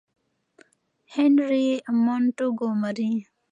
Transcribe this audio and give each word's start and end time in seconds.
-هنري 1.15 1.67
مونټګومري: 2.03 3.13